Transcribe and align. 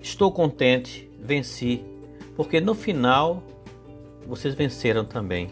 Estou 0.00 0.32
contente, 0.32 1.10
venci, 1.18 1.84
porque 2.34 2.60
no 2.60 2.74
final 2.74 3.42
vocês 4.26 4.54
venceram 4.54 5.04
também. 5.04 5.50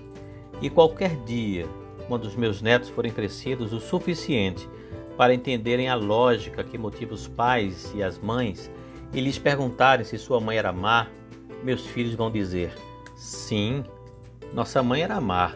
E 0.61 0.71
qualquer 0.71 1.15
dia, 1.25 1.67
quando 2.09 2.25
os 2.25 2.35
meus 2.35 2.63
netos 2.63 2.89
forem 2.89 3.13
crescidos 3.13 3.73
o 3.73 3.81
suficiente 3.81 4.69
para 5.17 5.35
entenderem 5.35 5.89
a 5.89 5.95
lógica 5.95 6.65
que 6.65 6.79
motiva 6.79 7.13
os 7.13 7.29
pais 7.29 7.93
e 7.95 8.03
as 8.03 8.19
mães 8.19 8.71
e 9.13 9.21
lhes 9.21 9.39
perguntarem 9.39 10.05
se 10.05 10.17
sua 10.19 10.41
mãe 10.41 10.57
era 10.57 10.73
má, 10.73 11.09
meus 11.63 11.87
filhos 11.87 12.15
vão 12.15 12.31
dizer: 12.31 12.73
sim, 13.17 13.85
nossa 14.53 14.83
mãe 14.83 15.03
era 15.03 15.21
má, 15.21 15.55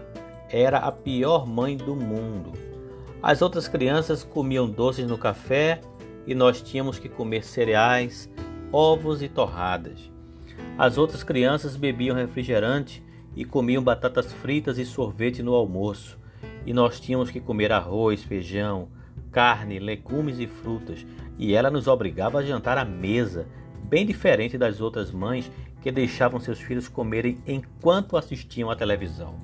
era 0.50 0.79
a 0.79 0.93
pior 0.93 1.46
mãe 1.46 1.77
do 1.77 1.95
mundo. 1.95 2.52
As 3.22 3.40
outras 3.40 3.68
crianças 3.68 4.24
comiam 4.24 4.68
doces 4.68 5.06
no 5.06 5.16
café 5.16 5.81
e 6.27 6.35
nós 6.35 6.61
tínhamos 6.61 6.99
que 6.99 7.09
comer 7.09 7.45
cereais, 7.45 8.29
ovos 8.72 9.22
e 9.22 9.29
torradas. 9.29 10.11
As 10.79 10.96
outras 10.96 11.22
crianças 11.22 11.76
bebiam 11.76 12.17
refrigerante 12.17 13.04
e 13.36 13.45
comiam 13.45 13.82
batatas 13.82 14.32
fritas 14.32 14.79
e 14.79 14.85
sorvete 14.85 15.43
no 15.43 15.54
almoço, 15.54 16.18
e 16.64 16.72
nós 16.72 16.98
tínhamos 16.98 17.31
que 17.31 17.40
comer 17.40 17.71
arroz, 17.72 18.25
feijão, 18.25 18.89
carne, 19.31 19.79
legumes 19.79 20.39
e 20.39 20.46
frutas, 20.46 21.07
e 21.39 21.54
ela 21.54 21.71
nos 21.71 21.86
obrigava 21.86 22.39
a 22.39 22.43
jantar 22.43 22.79
à 22.79 22.85
mesa, 22.85 23.46
bem 23.85 24.07
diferente 24.07 24.57
das 24.57 24.81
outras 24.81 25.11
mães 25.11 25.50
que 25.81 25.90
deixavam 25.90 26.40
seus 26.40 26.61
filhos 26.61 26.89
comerem 26.89 27.39
enquanto 27.46 28.17
assistiam 28.17 28.70
à 28.70 28.76
televisão. 28.76 29.34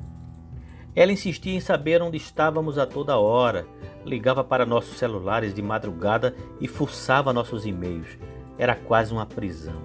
Ela 0.94 1.12
insistia 1.12 1.54
em 1.54 1.60
saber 1.60 2.02
onde 2.02 2.16
estávamos 2.16 2.78
a 2.78 2.86
toda 2.86 3.18
hora, 3.18 3.66
ligava 4.04 4.42
para 4.42 4.66
nossos 4.66 4.96
celulares 4.96 5.54
de 5.54 5.62
madrugada 5.62 6.34
e 6.60 6.66
fuçava 6.66 7.32
nossos 7.32 7.66
e-mails. 7.66 8.18
Era 8.58 8.74
quase 8.74 9.12
uma 9.12 9.24
prisão. 9.24 9.80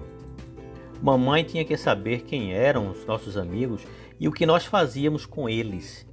Mamãe 1.00 1.44
tinha 1.44 1.64
que 1.64 1.76
saber 1.76 2.22
quem 2.22 2.52
eram 2.52 2.90
os 2.90 3.06
nossos 3.06 3.36
amigos 3.36 3.82
e 4.18 4.26
o 4.26 4.32
que 4.32 4.46
nós 4.46 4.64
fazíamos 4.64 5.26
com 5.26 5.48
eles. 5.48 6.06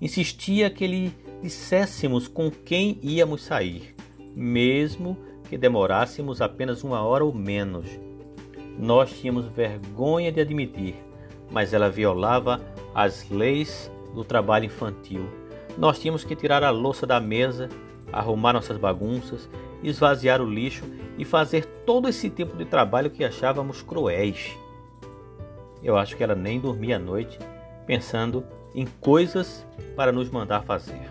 Insistia 0.00 0.70
que 0.70 0.86
lhe 0.86 1.12
disséssemos 1.42 2.26
com 2.26 2.50
quem 2.50 2.98
íamos 3.02 3.42
sair, 3.42 3.94
mesmo 4.34 5.16
que 5.48 5.58
demorássemos 5.58 6.40
apenas 6.40 6.82
uma 6.82 7.02
hora 7.02 7.24
ou 7.24 7.34
menos. 7.34 7.86
Nós 8.78 9.12
tínhamos 9.12 9.46
vergonha 9.46 10.32
de 10.32 10.40
admitir, 10.40 10.94
mas 11.50 11.74
ela 11.74 11.90
violava 11.90 12.60
as 12.94 13.28
leis 13.28 13.92
do 14.14 14.24
trabalho 14.24 14.64
infantil. 14.64 15.28
Nós 15.76 15.98
tínhamos 15.98 16.24
que 16.24 16.34
tirar 16.34 16.64
a 16.64 16.70
louça 16.70 17.06
da 17.06 17.20
mesa, 17.20 17.68
arrumar 18.12 18.54
nossas 18.54 18.78
bagunças, 18.78 19.48
esvaziar 19.82 20.40
o 20.40 20.48
lixo 20.48 20.84
e 21.20 21.24
fazer 21.26 21.66
todo 21.84 22.08
esse 22.08 22.30
tipo 22.30 22.56
de 22.56 22.64
trabalho 22.64 23.10
que 23.10 23.22
achávamos 23.22 23.82
cruéis. 23.82 24.56
Eu 25.82 25.98
acho 25.98 26.16
que 26.16 26.24
ela 26.24 26.34
nem 26.34 26.58
dormia 26.58 26.96
à 26.96 26.98
noite 26.98 27.38
pensando 27.86 28.42
em 28.74 28.86
coisas 28.86 29.66
para 29.94 30.12
nos 30.12 30.30
mandar 30.30 30.62
fazer. 30.62 31.10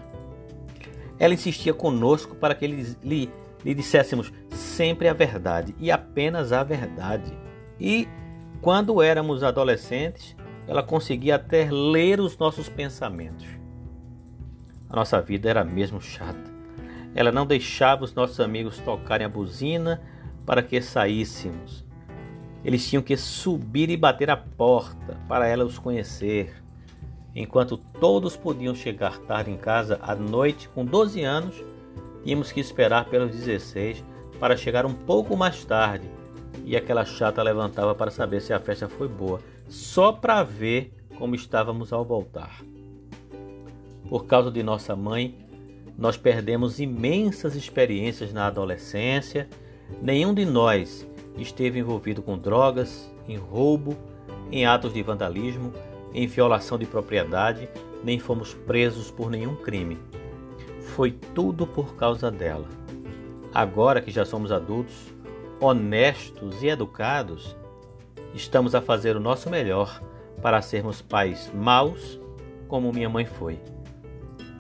Ela 1.20 1.36
insistia 1.36 1.76
conosco 1.76 2.36
para 2.36 2.56
que 2.56 2.66
lhe, 2.66 2.98
lhe, 3.04 3.30
lhe 3.64 3.76
disséssemos 3.76 4.34
sempre 4.50 5.08
a 5.08 5.14
verdade 5.14 5.76
e 5.78 5.92
apenas 5.92 6.52
a 6.52 6.64
verdade. 6.64 7.32
E 7.80 8.08
quando 8.62 9.04
éramos 9.04 9.44
adolescentes, 9.44 10.36
ela 10.68 10.82
conseguia 10.82 11.36
até 11.36 11.70
ler 11.70 12.20
os 12.20 12.36
nossos 12.36 12.68
pensamentos. 12.68 13.46
A 14.90 14.96
nossa 14.96 15.22
vida 15.22 15.52
era 15.52 15.64
mesmo 15.64 16.02
chata. 16.02 16.49
Ela 17.16 17.32
não 17.32 17.46
deixava 17.46 18.04
os 18.04 18.14
nossos 18.14 18.40
amigos 18.40 18.78
tocarem 18.80 19.26
a 19.26 19.30
buzina 19.30 20.02
para 20.46 20.62
que 20.62 20.82
saíssemos. 20.82 21.86
Eles 22.64 22.88
tinham 22.88 23.02
que 23.02 23.16
subir 23.16 23.90
e 23.90 23.98
bater 23.98 24.30
a 24.30 24.38
porta 24.38 25.18
para 25.28 25.48
ela 25.48 25.66
os 25.66 25.80
conhecer. 25.80 26.54
Enquanto 27.36 27.78
todos 27.78 28.36
podiam 28.36 28.76
chegar 28.76 29.18
tarde 29.20 29.52
em 29.52 29.58
casa 29.58 30.00
à 30.02 30.16
noite 30.16 30.68
com 30.70 30.84
12 30.84 31.24
anos, 31.24 31.56
tínhamos 32.24 32.52
que 32.52 32.60
esperar 32.60 33.06
pelos 33.06 33.32
16 33.32 34.04
para 34.40 34.58
chegar 34.58 34.86
um 34.86 34.94
pouco 34.94 35.38
mais 35.38 35.64
tarde. 35.64 36.10
E 36.66 36.76
aquela 36.76 37.06
chata 37.06 37.42
levantava 37.42 37.96
para 37.96 38.12
saber 38.12 38.42
se 38.42 38.54
a 38.54 38.60
festa 38.60 38.90
foi 38.90 39.08
boa, 39.08 39.40
só 39.68 40.12
para 40.12 40.44
ver 40.44 40.94
como 41.18 41.36
estávamos 41.36 41.94
ao 41.94 42.04
voltar. 42.04 42.62
Por 44.10 44.26
causa 44.26 44.52
de 44.52 44.64
nossa 44.64 44.96
mãe, 44.96 45.38
nós 46.00 46.16
perdemos 46.16 46.80
imensas 46.80 47.56
experiências 47.56 48.32
na 48.32 48.48
adolescência. 48.48 49.50
Nenhum 50.02 50.34
de 50.34 50.46
nós 50.46 51.06
esteve 51.38 51.80
envolvido 51.80 52.22
com 52.22 52.38
drogas, 52.38 53.14
em 53.28 53.36
roubo, 53.36 53.98
em 54.50 54.66
atos 54.66 54.94
de 54.94 55.04
vandalismo, 55.04 55.74
em 56.14 56.26
violação 56.26 56.78
de 56.78 56.86
propriedade, 56.86 57.70
nem 58.02 58.18
fomos 58.18 58.54
presos 58.54 59.12
por 59.12 59.30
nenhum 59.30 59.58
crime. 59.58 60.00
Foi 60.96 61.12
tudo 61.12 61.68
por 61.68 61.94
causa 61.96 62.32
dela. 62.32 62.68
Agora 63.54 64.00
que 64.00 64.10
já 64.10 64.24
somos 64.24 64.54
adultos, 64.54 65.14
honestos 65.60 66.64
e 66.64 66.68
educados, 66.68 67.58
estamos 68.34 68.74
a 68.74 68.82
fazer 68.82 69.18
o 69.18 69.20
nosso 69.20 69.50
melhor 69.50 70.02
para 70.42 70.62
sermos 70.62 71.02
pais 71.02 71.52
maus 71.54 72.18
como 72.70 72.94
minha 72.94 73.10
mãe 73.10 73.26
foi. 73.26 73.60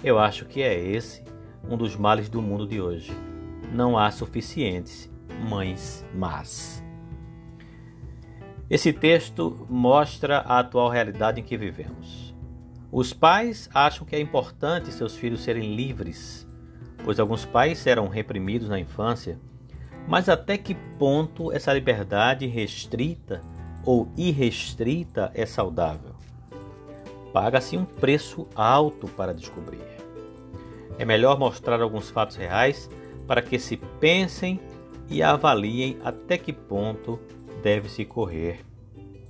Eu 0.04 0.20
acho 0.20 0.46
que 0.46 0.62
é 0.62 0.78
esse 0.78 1.28
um 1.68 1.78
dos 1.78 1.96
males 1.96 2.30
do 2.30 2.42
mundo 2.42 2.68
de 2.68 2.80
hoje. 2.81 3.12
Não 3.74 3.97
há 3.97 4.12
suficientes 4.12 5.09
mães 5.47 6.06
más. 6.14 6.84
Esse 8.70 8.94
texto 8.94 9.66
mostra 9.70 10.40
a 10.40 10.59
atual 10.59 10.90
realidade 10.90 11.42
em 11.42 11.44
que 11.44 11.58
vivemos. 11.58 12.36
Os 12.92 13.14
pais 13.14 13.70
acham 13.74 14.06
que 14.06 14.16
é 14.16 14.20
importante 14.20 14.92
seus 14.92 15.16
filhos 15.16 15.42
serem 15.42 15.75
livres, 15.75 16.47
pois 17.03 17.20
alguns 17.20 17.46
pais 17.46 17.86
eram 17.88 18.08
reprimidos 18.08 18.70
na 18.70 18.80
infância. 18.80 19.40
Mas 20.08 20.30
até 20.30 20.58
que 20.58 20.76
ponto 20.97 21.52
essa 21.52 21.74
liberdade 21.74 22.46
restrita 22.47 23.41
ou 23.86 24.12
irrestrita 24.18 25.31
é 25.34 25.46
saudável? 25.46 26.16
Paga-se 27.31 27.78
um 27.78 27.86
preço 27.86 28.47
alto 28.56 29.08
para 29.08 29.34
descobrir. 29.34 29.81
É 31.00 31.06
melhor 31.06 31.40
mostrar 31.40 31.82
alguns 31.82 32.10
fatos 32.10 32.36
reais 32.36 32.90
para 33.26 33.42
que 33.42 33.58
se 33.58 33.78
pensem 33.78 34.60
e 35.10 35.24
avaliem 35.24 35.98
até 36.04 36.38
que 36.38 36.52
ponto 36.52 37.18
deve-se 37.64 38.04
correr 38.04 38.60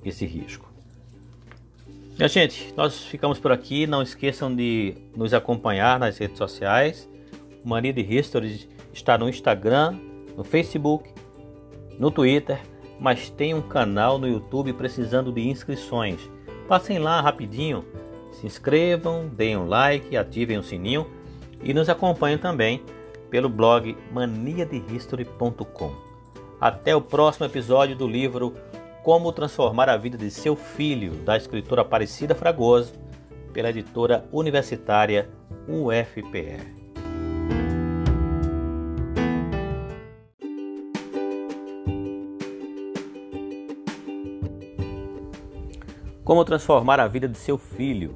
esse 0.03 0.25
risco. 0.25 0.67
Minha 2.17 2.27
gente, 2.27 2.73
nós 2.75 3.03
ficamos 3.03 3.39
por 3.39 3.51
aqui. 3.51 3.85
Não 3.85 4.01
esqueçam 4.01 4.53
de 4.53 4.95
nos 5.15 5.31
acompanhar 5.31 5.99
nas 5.99 6.17
redes 6.17 6.39
sociais. 6.39 7.07
Mania 7.63 7.93
de 7.93 8.01
History 8.01 8.67
está 8.91 9.15
no 9.15 9.29
Instagram, 9.29 9.95
no 10.35 10.43
Facebook, 10.43 11.13
no 11.99 12.09
Twitter, 12.09 12.59
mas 12.99 13.29
tem 13.29 13.53
um 13.53 13.61
canal 13.61 14.17
no 14.17 14.27
YouTube 14.27 14.73
precisando 14.73 15.31
de 15.31 15.47
inscrições. 15.47 16.19
Passem 16.67 16.97
lá 16.97 17.21
rapidinho, 17.21 17.85
se 18.31 18.47
inscrevam, 18.47 19.27
deem 19.27 19.55
um 19.55 19.67
like, 19.67 20.17
ativem 20.17 20.57
o 20.57 20.63
sininho 20.63 21.18
e 21.63 21.73
nos 21.73 21.89
acompanhem 21.89 22.37
também 22.37 22.83
pelo 23.29 23.49
blog 23.49 23.97
maniadehistory.com. 24.11 25.91
Até 26.59 26.95
o 26.95 27.01
próximo 27.01 27.45
episódio 27.45 27.95
do 27.95 28.07
livro 28.07 28.53
Como 29.03 29.31
Transformar 29.31 29.89
a 29.89 29.97
Vida 29.97 30.17
de 30.17 30.29
Seu 30.29 30.55
Filho, 30.55 31.13
da 31.23 31.37
escritora 31.37 31.81
Aparecida 31.81 32.35
Fragoso, 32.35 32.93
pela 33.53 33.69
editora 33.69 34.27
universitária 34.31 35.29
UFPE. 35.67 36.79
Como 46.23 46.45
Transformar 46.45 46.99
a 46.99 47.07
Vida 47.07 47.27
de 47.27 47.37
Seu 47.37 47.57
Filho, 47.57 48.15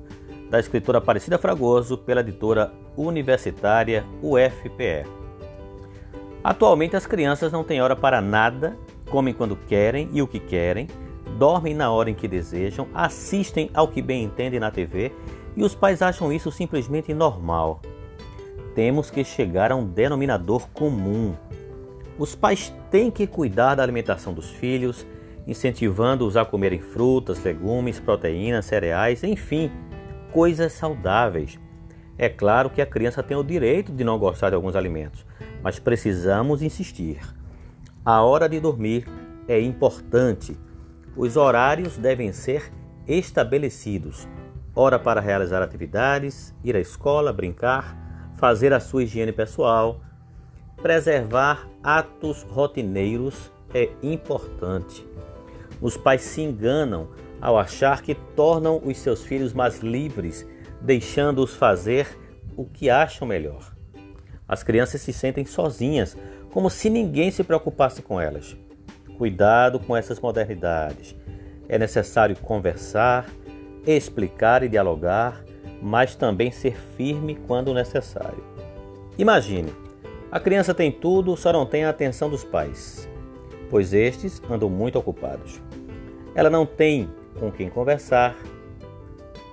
da 0.53 0.59
escritora 0.59 0.99
Aparecida 0.99 1.39
Fragoso, 1.39 1.97
pela 1.97 2.21
editora 2.21 2.71
universitária 2.95 4.05
UFPE. 4.21 5.03
Atualmente 6.43 6.95
as 6.95 7.07
crianças 7.07 7.51
não 7.51 7.63
têm 7.63 7.81
hora 7.81 7.95
para 7.95 8.21
nada, 8.21 8.77
comem 9.09 9.33
quando 9.33 9.55
querem 9.55 10.11
e 10.13 10.21
o 10.21 10.27
que 10.27 10.39
querem, 10.39 10.87
dormem 11.39 11.73
na 11.73 11.89
hora 11.89 12.11
em 12.11 12.13
que 12.13 12.27
desejam, 12.27 12.87
assistem 12.93 13.71
ao 13.73 13.87
que 13.87 13.99
bem 13.99 14.25
entendem 14.25 14.59
na 14.59 14.69
TV 14.69 15.11
e 15.57 15.63
os 15.63 15.73
pais 15.73 16.03
acham 16.03 16.31
isso 16.31 16.51
simplesmente 16.51 17.15
normal. 17.15 17.81
Temos 18.75 19.09
que 19.09 19.23
chegar 19.23 19.71
a 19.71 19.75
um 19.75 19.87
denominador 19.87 20.69
comum. 20.69 21.33
Os 22.15 22.35
pais 22.35 22.71
têm 22.91 23.09
que 23.09 23.25
cuidar 23.25 23.73
da 23.73 23.81
alimentação 23.81 24.31
dos 24.31 24.51
filhos, 24.51 25.03
incentivando-os 25.47 26.37
a 26.37 26.45
comerem 26.45 26.79
frutas, 26.79 27.43
legumes, 27.43 27.99
proteínas, 27.99 28.65
cereais, 28.65 29.23
enfim, 29.23 29.71
coisas 30.33 30.73
saudáveis. 30.73 31.59
É 32.17 32.27
claro 32.27 32.69
que 32.69 32.81
a 32.81 32.85
criança 32.85 33.21
tem 33.21 33.37
o 33.37 33.43
direito 33.43 33.91
de 33.91 34.03
não 34.03 34.17
gostar 34.17 34.49
de 34.49 34.55
alguns 34.55 34.75
alimentos, 34.75 35.25
mas 35.61 35.77
precisamos 35.77 36.61
insistir. 36.63 37.19
A 38.03 38.21
hora 38.23 38.49
de 38.49 38.59
dormir 38.59 39.07
é 39.47 39.61
importante. 39.61 40.57
Os 41.15 41.37
horários 41.37 41.97
devem 41.97 42.33
ser 42.33 42.71
estabelecidos. 43.07 44.27
Hora 44.75 44.97
para 44.97 45.21
realizar 45.21 45.61
atividades, 45.61 46.53
ir 46.63 46.75
à 46.75 46.79
escola, 46.79 47.31
brincar, 47.31 47.95
fazer 48.35 48.73
a 48.73 48.79
sua 48.79 49.03
higiene 49.03 49.31
pessoal. 49.31 50.01
Preservar 50.81 51.69
atos 51.83 52.41
rotineiros 52.43 53.51
é 53.73 53.89
importante. 54.01 55.07
Os 55.79 55.95
pais 55.95 56.21
se 56.21 56.41
enganam 56.41 57.09
ao 57.43 57.57
achar 57.57 58.01
que 58.01 58.15
tornam 58.15 58.81
os 58.85 58.97
seus 58.97 59.25
filhos 59.25 59.51
mais 59.51 59.79
livres, 59.79 60.47
deixando-os 60.79 61.53
fazer 61.53 62.07
o 62.55 62.63
que 62.63 62.89
acham 62.89 63.27
melhor. 63.27 63.75
As 64.47 64.63
crianças 64.63 65.01
se 65.01 65.11
sentem 65.11 65.43
sozinhas, 65.43 66.17
como 66.51 66.69
se 66.69 66.89
ninguém 66.89 67.31
se 67.31 67.43
preocupasse 67.43 68.01
com 68.01 68.19
elas. 68.19 68.55
Cuidado 69.17 69.77
com 69.77 69.93
essas 69.93 70.21
modernidades. 70.21 71.17
É 71.67 71.77
necessário 71.77 72.37
conversar, 72.37 73.25
explicar 73.85 74.63
e 74.63 74.69
dialogar, 74.69 75.43
mas 75.81 76.15
também 76.15 76.49
ser 76.49 76.77
firme 76.95 77.35
quando 77.45 77.73
necessário. 77.73 78.41
Imagine, 79.17 79.73
a 80.31 80.39
criança 80.39 80.73
tem 80.73 80.93
tudo, 80.93 81.35
só 81.35 81.51
não 81.51 81.65
tem 81.65 81.83
a 81.83 81.89
atenção 81.89 82.29
dos 82.29 82.45
pais, 82.45 83.09
pois 83.69 83.93
estes 83.93 84.41
andam 84.49 84.69
muito 84.69 84.97
ocupados. 84.97 85.61
Ela 86.33 86.49
não 86.49 86.65
tem 86.65 87.09
com 87.39 87.51
quem 87.51 87.69
conversar, 87.69 88.35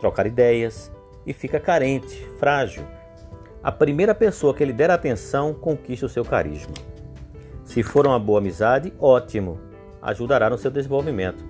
trocar 0.00 0.26
ideias 0.26 0.92
e 1.26 1.32
fica 1.32 1.60
carente, 1.60 2.26
frágil. 2.38 2.84
A 3.62 3.70
primeira 3.70 4.14
pessoa 4.14 4.54
que 4.54 4.64
lhe 4.64 4.72
der 4.72 4.90
atenção 4.90 5.52
conquista 5.52 6.06
o 6.06 6.08
seu 6.08 6.24
carisma. 6.24 6.74
Se 7.64 7.82
for 7.82 8.06
uma 8.06 8.18
boa 8.18 8.38
amizade, 8.38 8.92
ótimo, 8.98 9.60
ajudará 10.00 10.48
no 10.48 10.58
seu 10.58 10.70
desenvolvimento. 10.70 11.44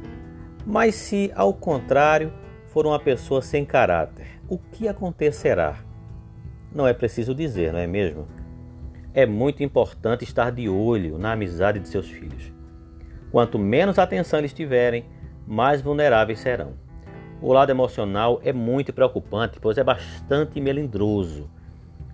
Mas 0.66 0.94
se, 0.94 1.32
ao 1.34 1.54
contrário, 1.54 2.32
for 2.66 2.86
uma 2.86 2.98
pessoa 2.98 3.40
sem 3.40 3.64
caráter, 3.64 4.40
o 4.48 4.58
que 4.58 4.88
acontecerá? 4.88 5.78
Não 6.72 6.86
é 6.86 6.92
preciso 6.92 7.34
dizer, 7.34 7.72
não 7.72 7.78
é 7.78 7.86
mesmo? 7.86 8.28
É 9.14 9.26
muito 9.26 9.62
importante 9.62 10.24
estar 10.24 10.52
de 10.52 10.68
olho 10.68 11.18
na 11.18 11.32
amizade 11.32 11.80
de 11.80 11.88
seus 11.88 12.08
filhos. 12.08 12.52
Quanto 13.32 13.58
menos 13.58 13.98
atenção 13.98 14.38
eles 14.38 14.52
tiverem, 14.52 15.04
mais 15.50 15.82
vulneráveis 15.82 16.38
serão. 16.38 16.74
O 17.42 17.52
lado 17.52 17.70
emocional 17.70 18.40
é 18.44 18.52
muito 18.52 18.92
preocupante, 18.92 19.58
pois 19.60 19.76
é 19.76 19.82
bastante 19.82 20.60
melindroso. 20.60 21.50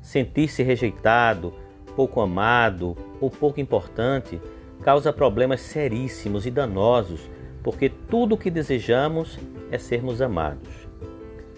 Sentir-se 0.01 0.63
rejeitado, 0.63 1.53
pouco 1.95 2.23
amado 2.23 2.97
ou 3.21 3.31
pouco 3.31 3.61
importante 3.61 4.41
causa 4.83 5.13
problemas 5.13 5.61
seríssimos 5.61 6.47
e 6.47 6.51
danosos, 6.51 7.29
porque 7.63 7.91
tudo 7.91 8.37
o 8.37 8.39
que 8.39 8.51
desejamos 8.51 9.39
é 9.71 9.77
sermos 9.77 10.23
amados. 10.23 10.89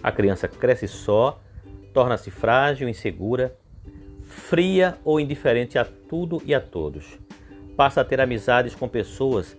A 0.02 0.10
criança 0.10 0.48
cresce 0.48 0.88
só, 0.88 1.40
torna-se 1.94 2.30
frágil, 2.30 2.88
insegura, 2.88 3.56
fria 4.22 4.98
ou 5.04 5.20
indiferente 5.20 5.78
a 5.78 5.84
tudo 5.84 6.42
e 6.44 6.52
a 6.52 6.60
todos. 6.60 7.19
Passa 7.76 8.00
a 8.00 8.04
ter 8.04 8.20
amizades 8.20 8.75
com 8.75 8.88
pessoas 8.88 9.56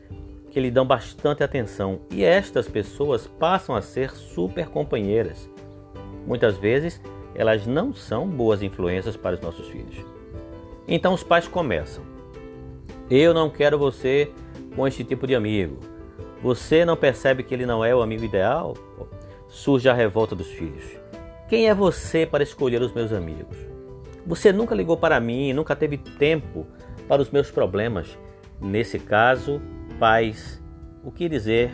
que 0.60 0.64
lhe 0.64 0.70
dão 0.70 0.86
bastante 0.86 1.42
atenção 1.42 2.02
e 2.12 2.22
estas 2.22 2.68
pessoas 2.68 3.26
passam 3.26 3.74
a 3.76 3.82
ser 3.82 4.12
super 4.12 4.68
companheiras. 4.68 5.50
Muitas 6.28 6.58
vezes 6.58 7.02
elas 7.34 7.66
não 7.66 7.94
são 7.94 8.28
boas 8.28 8.62
influências 8.62 9.16
para 9.16 9.36
os 9.36 9.42
nossos 9.42 9.70
filhos. 9.70 10.06
Então 10.86 11.14
os 11.14 11.24
pais 11.24 11.48
começam: 11.48 12.04
Eu 13.10 13.34
não 13.34 13.50
quero 13.50 13.80
você 13.80 14.34
com 14.76 14.86
este 14.86 15.02
tipo 15.06 15.26
de 15.26 15.34
amigo. 15.34 15.80
Você 16.44 16.84
não 16.84 16.98
percebe 16.98 17.42
que 17.42 17.54
ele 17.54 17.66
não 17.66 17.86
é 17.86 17.96
o 17.96 18.02
amigo 18.02 18.26
ideal? 18.26 18.76
Surge 19.48 19.88
a 19.88 19.94
revolta 19.94 20.36
dos 20.36 20.48
filhos. 20.48 20.84
Quem 21.48 21.70
é 21.70 21.74
você 21.74 22.26
para 22.26 22.44
escolher 22.44 22.82
os 22.82 22.92
meus 22.92 23.14
amigos? 23.14 23.58
Você 24.28 24.52
nunca 24.52 24.76
ligou 24.76 24.98
para 24.98 25.22
mim, 25.22 25.54
nunca 25.54 25.74
teve 25.74 25.98
tempo 25.98 26.68
para 27.08 27.22
os 27.22 27.30
meus 27.32 27.50
problemas. 27.50 28.18
Nesse 28.60 29.00
caso, 29.00 29.62
pais, 30.00 30.63
o 31.04 31.12
que 31.12 31.28
dizer? 31.28 31.72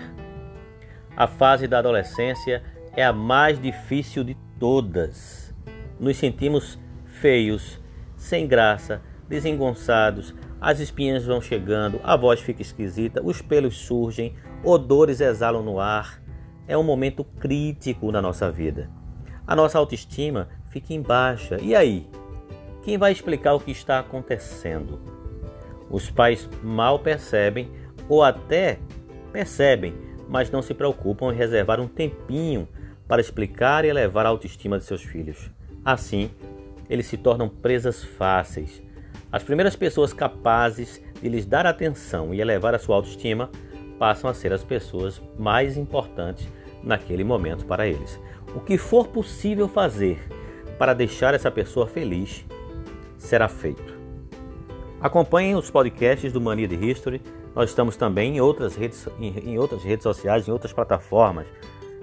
A 1.16 1.27
fase 1.27 1.68
da 1.68 1.77
adolescência 1.77 2.63
é 2.95 3.06
a 3.06 3.13
mais 3.13 3.62
difícil 3.62 4.24
de 4.24 4.36
todas. 4.60 5.54
Nos 6.00 6.18
sentimos 6.18 6.80
feios, 7.06 7.80
sem 8.18 8.48
graça, 8.48 9.01
desengonçados, 9.30 10.33
as 10.60 10.80
espinhas 10.80 11.24
vão 11.24 11.39
chegando, 11.39 12.00
a 12.04 12.18
voz 12.18 12.39
fica 12.39 12.63
esquisita, 12.63 13.22
os 13.24 13.42
pelos 13.42 13.77
surgem, 13.77 14.36
odores 14.63 15.21
exalam 15.21 15.62
no 15.62 15.80
ar. 15.80 16.19
É 16.68 16.75
um 16.75 16.83
momento 16.83 17.24
crítico 17.24 18.12
na 18.12 18.21
nossa 18.21 18.51
vida. 18.51 18.89
A 19.45 19.56
nossa 19.56 19.78
autoestima 19.78 20.50
fica 20.69 20.94
em 20.94 21.01
baixa. 21.01 21.60
E 21.62 21.75
aí? 21.75 22.10
Quem 22.83 22.98
vai 22.98 23.12
explicar 23.12 23.54
o 23.54 23.60
que 23.60 23.71
está 23.71 24.00
acontecendo? 24.00 25.00
Os 25.89 26.10
pais 26.10 26.50
mal 26.63 26.98
percebem 26.98 27.69
ou 28.07 28.24
até 28.24 28.80
percebem, 29.31 29.94
mas 30.30 30.50
não 30.50 30.62
se 30.62 30.74
preocupam 30.74 31.31
em 31.31 31.38
reservar 31.38 31.80
um 31.80 31.88
tempinho 31.88 32.68
para 33.07 33.22
explicar 33.22 33.86
e 33.86 33.90
elevar 33.90 34.25
a 34.25 34.30
autoestima 34.30 34.78
de 34.78 34.86
seus 34.86 35.04
filhos. 35.04 35.50
Assim, 35.84 36.31
eles 36.90 37.06
se 37.06 37.18
tornam 37.18 37.50
presas 37.50 38.04
fáceis. 38.04 38.81
As 39.31 39.44
primeiras 39.44 39.75
pessoas 39.75 40.13
capazes 40.13 41.02
de 41.22 41.30
lhes 41.30 41.46
dar 41.46 41.66
atenção 41.66 42.34
e 42.34 42.42
elevar 42.42 42.74
a 42.74 42.80
sua 42.80 42.96
autoestima 42.96 43.50
passam 44.00 44.30
a 44.30 44.34
ser 44.34 44.54
as 44.54 44.63
pessoas 44.63 45.22
mais 45.38 45.78
importantes 45.78 46.48
naquele 46.84 47.24
momento 47.24 47.66
para 47.66 47.88
eles. 47.88 48.19
O 48.56 48.60
que 48.60 48.78
for 48.78 49.07
possível 49.07 49.68
fazer 49.68 50.19
para 50.78 50.94
deixar 50.94 51.34
essa 51.34 51.52
pessoa 51.52 51.88
feliz 51.88 52.46
será 53.18 53.48
feito. 53.48 53.96
Acompanhem 55.00 55.56
os 55.56 55.69
podcasts 55.69 56.31
do 56.31 56.42
Mania 56.42 56.68
de 56.68 56.75
History 56.75 57.22
nós 57.56 57.69
estamos 57.69 57.96
também 57.96 58.36
em 58.36 58.42
outras 58.42 58.75
redes, 58.75 59.07
em, 59.18 59.57
outras 59.57 59.81
redes 59.81 60.04
sociais, 60.04 60.46
em 60.46 60.52
outras 60.52 60.74
plataformas. 60.74 61.48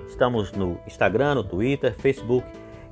Estamos 0.09 0.51
no 0.53 0.79
Instagram, 0.87 1.35
no 1.35 1.45
Twitter, 1.45 1.95
Facebook 1.95 2.47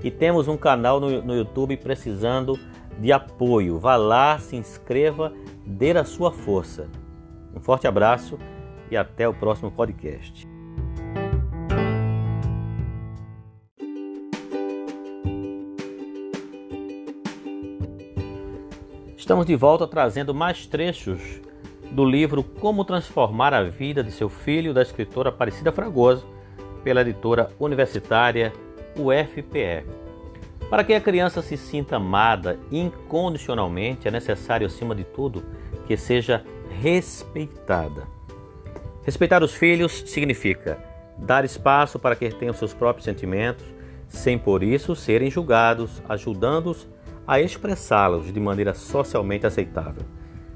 e 0.05 0.11
temos 0.11 0.47
um 0.47 0.59
canal 0.59 1.01
no, 1.01 1.23
no 1.23 1.35
YouTube 1.35 1.79
precisando 1.79 2.59
de 2.99 3.11
apoio. 3.12 3.79
Vá 3.79 3.97
lá, 3.97 4.39
se 4.39 4.57
inscreva, 4.57 5.33
dê 5.64 5.93
a 5.93 6.05
sua 6.05 6.31
força. 6.31 6.87
Um 7.57 7.61
forte 7.61 7.87
abraço 7.87 8.38
e 8.90 8.97
até 8.97 9.26
o 9.26 9.33
próximo 9.33 9.71
podcast. 9.71 10.47
Estamos 19.17 19.47
de 19.47 19.57
volta 19.57 19.87
trazendo 19.87 20.35
mais 20.35 20.67
trechos 20.67 21.40
do 21.90 22.04
livro 22.04 22.42
Como 22.42 22.85
Transformar 22.85 23.52
a 23.52 23.62
Vida 23.64 24.02
de 24.02 24.12
Seu 24.12 24.28
Filho, 24.28 24.73
da 24.73 24.82
escritora 24.82 25.30
Aparecida 25.30 25.73
Fragoso, 25.73 26.26
pela 26.85 27.00
editora 27.02 27.50
universitária 27.59 28.52
UFPE. 28.97 29.85
Para 30.68 30.85
que 30.85 30.94
a 30.94 31.00
criança 31.00 31.42
se 31.42 31.56
sinta 31.56 31.97
amada 31.97 32.59
incondicionalmente, 32.70 34.06
é 34.06 34.11
necessário, 34.11 34.66
acima 34.66 34.94
de 34.94 35.02
tudo, 35.02 35.42
que 35.87 35.97
seja 35.97 36.44
respeitada. 36.80 38.06
Respeitar 39.02 39.42
os 39.42 39.52
filhos 39.52 40.04
significa 40.06 40.78
dar 41.18 41.44
espaço 41.44 41.99
para 41.99 42.14
que 42.14 42.30
tenham 42.30 42.54
seus 42.54 42.73
próprios 42.73 43.04
sentimentos, 43.04 43.66
sem 44.09 44.38
por 44.38 44.62
isso 44.62 44.94
serem 44.94 45.30
julgados, 45.30 46.00
ajudando-os 46.09 46.88
a 47.26 47.40
expressá-los 47.40 48.32
de 48.32 48.40
maneira 48.40 48.75
socialmente 48.75 49.47
aceitável. 49.47 50.04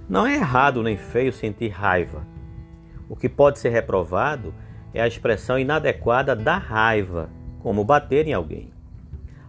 Não 0.09 0.27
é 0.27 0.35
errado 0.35 0.83
nem 0.83 0.97
feio 0.97 1.33
sentir 1.33 1.69
raiva. 1.69 2.27
O 3.09 3.17
que 3.17 3.29
pode 3.29 3.59
ser 3.59 3.71
reprovado 3.71 4.55
é 4.93 5.01
a 5.01 5.07
expressão 5.07 5.59
inadequada 5.59 6.37
da 6.37 6.57
raiva, 6.57 7.31
como 7.61 7.85
bater 7.85 8.27
em 8.27 8.33
alguém. 8.33 8.73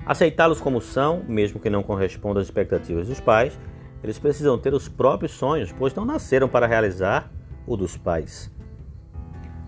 Aceitá-los 0.05 0.61
como 0.61 0.79
são, 0.79 1.23
mesmo 1.27 1.59
que 1.59 1.69
não 1.69 1.83
correspondam 1.83 2.41
às 2.41 2.47
expectativas 2.47 3.07
dos 3.07 3.19
pais, 3.19 3.59
eles 4.03 4.19
precisam 4.19 4.57
ter 4.57 4.73
os 4.73 4.87
próprios 4.87 5.31
sonhos, 5.31 5.71
pois 5.71 5.93
não 5.93 6.05
nasceram 6.05 6.47
para 6.47 6.67
realizar 6.67 7.31
o 7.65 7.75
dos 7.75 7.97
pais. 7.97 8.51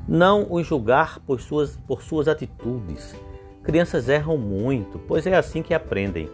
Não 0.08 0.48
os 0.50 0.66
julgar 0.66 1.20
por 1.20 1.42
suas, 1.42 1.76
por 1.76 2.02
suas 2.02 2.28
atitudes. 2.28 3.16
Crianças 3.64 4.08
erram 4.08 4.38
muito, 4.38 5.00
pois 5.00 5.28
é 5.28 5.36
assim 5.36 5.62
que 5.62 5.74
aprendem. 5.74 6.30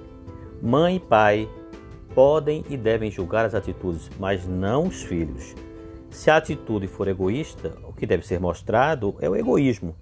Mãe 0.61 0.97
e 0.97 0.99
pai 0.99 1.49
podem 2.13 2.63
e 2.69 2.77
devem 2.77 3.11
julgar 3.11 3.45
as 3.45 3.55
atitudes, 3.55 4.09
mas 4.19 4.47
não 4.47 4.87
os 4.87 5.03
filhos. 5.03 5.55
Se 6.09 6.29
a 6.29 6.37
atitude 6.37 6.87
for 6.87 7.07
egoísta, 7.07 7.73
o 7.87 7.93
que 7.93 8.05
deve 8.05 8.25
ser 8.25 8.39
mostrado 8.39 9.15
é 9.19 9.29
o 9.29 9.35
egoísmo, 9.35 9.95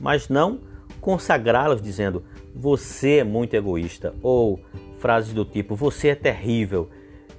mas 0.00 0.28
não 0.28 0.60
consagrá-los 1.00 1.82
dizendo 1.82 2.24
você 2.54 3.18
é 3.18 3.24
muito 3.24 3.54
egoísta 3.54 4.14
ou 4.22 4.60
frases 4.98 5.32
do 5.32 5.44
tipo 5.44 5.74
você 5.74 6.08
é 6.08 6.14
terrível 6.14 6.90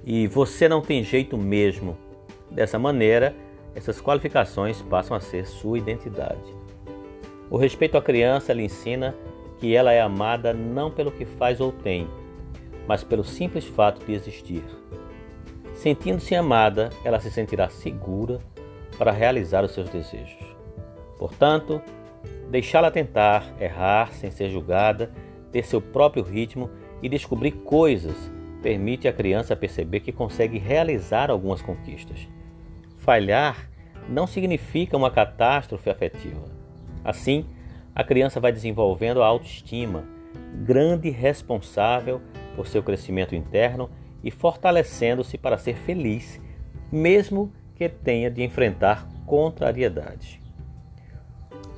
e 0.04 0.26
você 0.26 0.68
não 0.68 0.80
tem 0.80 1.02
jeito 1.02 1.36
mesmo. 1.36 1.96
Dessa 2.50 2.78
maneira, 2.78 3.34
essas 3.74 4.00
qualificações 4.00 4.82
passam 4.82 5.16
a 5.16 5.20
ser 5.20 5.46
sua 5.46 5.78
identidade. 5.78 6.54
O 7.50 7.56
respeito 7.56 7.96
à 7.96 8.02
criança 8.02 8.52
lhe 8.52 8.64
ensina 8.64 9.14
que 9.58 9.74
ela 9.74 9.92
é 9.92 10.00
amada 10.00 10.52
não 10.52 10.90
pelo 10.90 11.12
que 11.12 11.24
faz 11.24 11.60
ou 11.60 11.70
tem, 11.70 12.08
mas 12.86 13.04
pelo 13.04 13.24
simples 13.24 13.64
fato 13.64 14.04
de 14.04 14.12
existir. 14.12 14.64
Sentindo-se 15.74 16.34
amada, 16.34 16.90
ela 17.04 17.20
se 17.20 17.30
sentirá 17.30 17.68
segura 17.68 18.40
para 18.98 19.10
realizar 19.10 19.64
os 19.64 19.72
seus 19.72 19.88
desejos. 19.88 20.38
Portanto, 21.18 21.80
deixá-la 22.50 22.90
tentar, 22.90 23.52
errar 23.60 24.12
sem 24.12 24.30
ser 24.30 24.50
julgada, 24.50 25.10
ter 25.50 25.64
seu 25.64 25.80
próprio 25.80 26.22
ritmo 26.22 26.70
e 27.02 27.08
descobrir 27.08 27.52
coisas 27.52 28.30
permite 28.62 29.08
à 29.08 29.12
criança 29.12 29.56
perceber 29.56 30.00
que 30.00 30.12
consegue 30.12 30.58
realizar 30.58 31.30
algumas 31.30 31.60
conquistas. 31.60 32.28
Falhar 32.98 33.68
não 34.08 34.26
significa 34.26 34.96
uma 34.96 35.10
catástrofe 35.10 35.90
afetiva. 35.90 36.44
Assim, 37.04 37.44
a 37.94 38.04
criança 38.04 38.38
vai 38.38 38.52
desenvolvendo 38.52 39.22
a 39.22 39.26
autoestima, 39.26 40.04
grande 40.64 41.10
responsável 41.10 42.20
por 42.54 42.66
seu 42.66 42.82
crescimento 42.82 43.34
interno 43.34 43.90
e 44.22 44.30
fortalecendo-se 44.30 45.36
para 45.36 45.58
ser 45.58 45.76
feliz, 45.76 46.40
mesmo 46.90 47.52
que 47.74 47.88
tenha 47.88 48.30
de 48.30 48.42
enfrentar 48.42 49.08
contrariedades. 49.26 50.38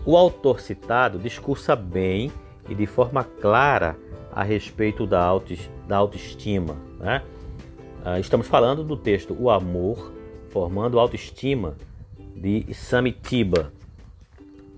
O 0.05 0.17
autor 0.17 0.61
citado 0.61 1.19
discursa 1.19 1.75
bem 1.75 2.31
e 2.69 2.75
de 2.75 2.87
forma 2.87 3.25
clara 3.25 3.97
a 4.33 4.43
respeito 4.43 5.07
da, 5.07 5.25
autoestima. 5.25 6.77
Né? 6.99 7.23
Ah, 8.05 8.19
estamos 8.19 8.47
falando 8.47 8.85
do 8.85 8.97
texto 8.97 9.37
O 9.39 9.49
Amor 9.49 10.13
Formando 10.51 11.01
Autoestima, 11.01 11.77
de 12.37 12.73
Samitiba. 12.75 13.73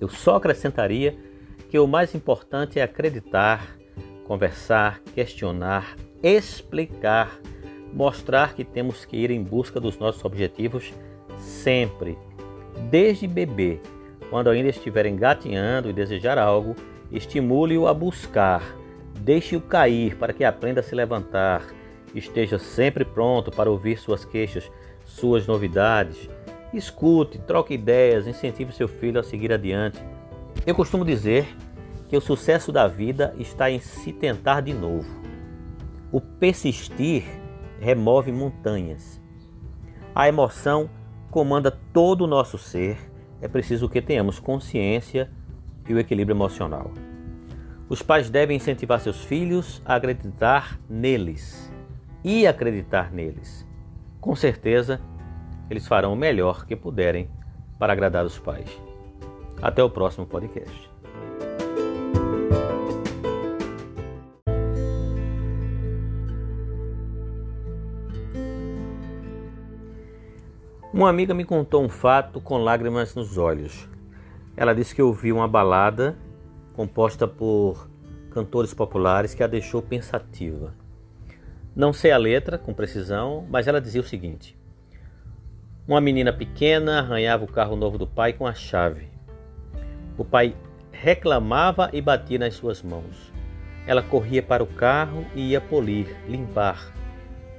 Eu 0.00 0.08
só 0.08 0.36
acrescentaria 0.36 1.16
que 1.68 1.78
o 1.78 1.86
mais 1.86 2.14
importante 2.14 2.78
é 2.78 2.82
acreditar, 2.82 3.76
conversar, 4.26 5.00
questionar, 5.14 5.96
explicar, 6.22 7.38
mostrar 7.92 8.54
que 8.54 8.64
temos 8.64 9.04
que 9.04 9.16
ir 9.16 9.30
em 9.30 9.42
busca 9.42 9.80
dos 9.80 9.98
nossos 9.98 10.24
objetivos 10.24 10.92
sempre, 11.38 12.18
desde 12.90 13.26
bebê, 13.26 13.80
quando 14.28 14.50
ainda 14.50 14.68
estiver 14.68 15.06
engatinhando 15.06 15.88
e 15.88 15.92
desejar 15.92 16.38
algo, 16.38 16.74
estimule-o 17.10 17.86
a 17.86 17.94
buscar, 17.94 18.62
deixe-o 19.20 19.60
cair 19.60 20.16
para 20.16 20.32
que 20.32 20.44
aprenda 20.44 20.80
a 20.80 20.82
se 20.82 20.94
levantar, 20.94 21.62
esteja 22.14 22.58
sempre 22.58 23.04
pronto 23.04 23.50
para 23.50 23.70
ouvir 23.70 23.98
suas 23.98 24.24
queixas, 24.24 24.70
suas 25.04 25.46
novidades. 25.46 26.28
Escute, 26.74 27.38
troque 27.38 27.74
ideias, 27.74 28.26
incentive 28.26 28.72
seu 28.72 28.88
filho 28.88 29.20
a 29.20 29.22
seguir 29.22 29.52
adiante. 29.52 29.98
Eu 30.66 30.74
costumo 30.74 31.04
dizer 31.04 31.46
que 32.08 32.16
o 32.16 32.20
sucesso 32.20 32.70
da 32.70 32.86
vida 32.86 33.34
está 33.38 33.70
em 33.70 33.80
se 33.80 34.12
tentar 34.12 34.60
de 34.60 34.72
novo. 34.72 35.08
O 36.12 36.20
persistir 36.20 37.24
remove 37.80 38.32
montanhas. 38.32 39.20
A 40.14 40.28
emoção 40.28 40.88
comanda 41.30 41.70
todo 41.70 42.22
o 42.22 42.26
nosso 42.26 42.56
ser. 42.56 42.96
É 43.40 43.48
preciso 43.48 43.88
que 43.88 44.00
tenhamos 44.00 44.38
consciência 44.38 45.30
e 45.88 45.92
o 45.92 45.98
equilíbrio 45.98 46.34
emocional. 46.34 46.90
Os 47.88 48.02
pais 48.02 48.30
devem 48.30 48.56
incentivar 48.56 49.00
seus 49.00 49.22
filhos 49.24 49.80
a 49.84 49.94
acreditar 49.94 50.80
neles 50.88 51.72
e 52.24 52.46
acreditar 52.46 53.12
neles. 53.12 53.66
Com 54.20 54.34
certeza, 54.34 55.00
eles 55.70 55.86
farão 55.86 56.12
o 56.12 56.16
melhor 56.16 56.66
que 56.66 56.74
puderem 56.74 57.30
para 57.78 57.92
agradar 57.92 58.24
os 58.24 58.38
pais. 58.38 58.68
Até 59.62 59.82
o 59.82 59.90
próximo 59.90 60.26
podcast. 60.26 60.90
Uma 70.96 71.10
amiga 71.10 71.34
me 71.34 71.44
contou 71.44 71.84
um 71.84 71.90
fato 71.90 72.40
com 72.40 72.56
lágrimas 72.56 73.14
nos 73.14 73.36
olhos. 73.36 73.86
Ela 74.56 74.74
disse 74.74 74.94
que 74.94 75.02
ouviu 75.02 75.36
uma 75.36 75.46
balada 75.46 76.16
composta 76.72 77.28
por 77.28 77.90
cantores 78.30 78.72
populares 78.72 79.34
que 79.34 79.42
a 79.42 79.46
deixou 79.46 79.82
pensativa. 79.82 80.72
Não 81.74 81.92
sei 81.92 82.12
a 82.12 82.16
letra 82.16 82.56
com 82.56 82.72
precisão, 82.72 83.46
mas 83.50 83.68
ela 83.68 83.78
dizia 83.78 84.00
o 84.00 84.04
seguinte: 84.04 84.56
Uma 85.86 86.00
menina 86.00 86.32
pequena 86.32 87.00
arranhava 87.00 87.44
o 87.44 87.52
carro 87.52 87.76
novo 87.76 87.98
do 87.98 88.06
pai 88.06 88.32
com 88.32 88.46
a 88.46 88.54
chave. 88.54 89.10
O 90.16 90.24
pai 90.24 90.56
reclamava 90.90 91.90
e 91.92 92.00
batia 92.00 92.38
nas 92.38 92.54
suas 92.54 92.82
mãos. 92.82 93.30
Ela 93.86 94.02
corria 94.02 94.42
para 94.42 94.64
o 94.64 94.66
carro 94.66 95.26
e 95.34 95.50
ia 95.50 95.60
polir, 95.60 96.16
limpar. 96.26 96.90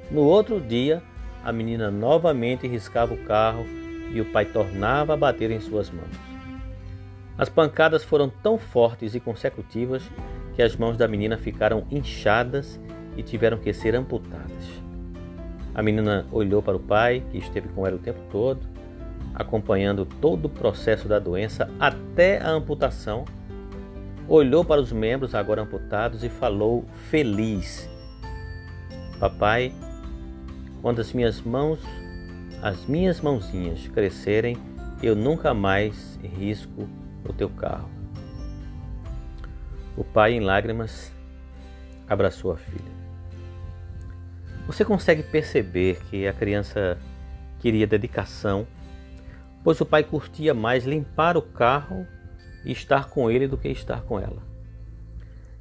No 0.09 0.21
outro 0.21 0.59
dia, 0.59 1.03
a 1.47 1.53
menina 1.53 1.89
novamente 1.89 2.67
riscava 2.67 3.13
o 3.13 3.23
carro 3.23 3.65
e 4.11 4.19
o 4.19 4.25
pai 4.25 4.43
tornava 4.43 5.13
a 5.13 5.17
bater 5.17 5.49
em 5.49 5.61
suas 5.61 5.89
mãos. 5.89 6.11
As 7.37 7.47
pancadas 7.47 8.03
foram 8.03 8.27
tão 8.27 8.57
fortes 8.57 9.15
e 9.15 9.19
consecutivas 9.21 10.03
que 10.57 10.61
as 10.61 10.75
mãos 10.75 10.97
da 10.97 11.07
menina 11.07 11.37
ficaram 11.37 11.85
inchadas 11.89 12.77
e 13.15 13.23
tiveram 13.23 13.57
que 13.57 13.71
ser 13.71 13.95
amputadas. 13.95 14.83
A 15.73 15.81
menina 15.81 16.25
olhou 16.33 16.61
para 16.61 16.75
o 16.75 16.81
pai, 16.81 17.23
que 17.31 17.37
esteve 17.37 17.69
com 17.69 17.87
ela 17.87 17.95
o 17.95 17.99
tempo 17.99 18.19
todo, 18.29 18.59
acompanhando 19.33 20.05
todo 20.05 20.45
o 20.45 20.49
processo 20.49 21.07
da 21.07 21.17
doença 21.17 21.71
até 21.79 22.41
a 22.41 22.49
amputação. 22.49 23.23
Olhou 24.27 24.65
para 24.65 24.81
os 24.81 24.91
membros 24.91 25.33
agora 25.33 25.61
amputados 25.61 26.25
e 26.25 26.29
falou 26.29 26.83
feliz: 27.09 27.89
Papai, 29.17 29.71
quando 30.81 30.99
as 30.99 31.13
minhas 31.13 31.41
mãos, 31.41 31.79
as 32.61 32.85
minhas 32.85 33.21
mãozinhas 33.21 33.87
crescerem, 33.87 34.57
eu 35.01 35.15
nunca 35.15 35.53
mais 35.53 36.19
risco 36.23 36.87
o 37.23 37.33
teu 37.33 37.49
carro. 37.49 37.89
O 39.95 40.03
pai, 40.03 40.33
em 40.33 40.39
lágrimas, 40.39 41.11
abraçou 42.07 42.51
a 42.51 42.57
filha. 42.57 42.97
Você 44.65 44.83
consegue 44.83 45.23
perceber 45.23 45.99
que 46.09 46.27
a 46.27 46.33
criança 46.33 46.97
queria 47.59 47.87
dedicação, 47.87 48.67
pois 49.63 49.79
o 49.81 49.85
pai 49.85 50.03
curtia 50.03 50.53
mais 50.53 50.85
limpar 50.85 51.37
o 51.37 51.41
carro 51.41 52.05
e 52.65 52.71
estar 52.71 53.09
com 53.09 53.31
ele 53.31 53.47
do 53.47 53.57
que 53.57 53.69
estar 53.69 54.01
com 54.01 54.19
ela. 54.19 54.41